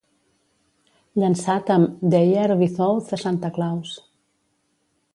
Llançat 1.23 1.69
amb 1.75 2.01
"The 2.15 2.23
year 2.31 2.57
without 2.65 3.15
a 3.19 3.23
Santa 3.27 3.53
Claus" 3.59 3.97